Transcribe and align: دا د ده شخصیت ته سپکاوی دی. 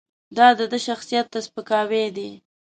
دا 0.37 0.47
د 0.59 0.61
ده 0.71 0.79
شخصیت 0.87 1.25
ته 1.33 1.39
سپکاوی 1.47 2.05
دی. 2.17 2.29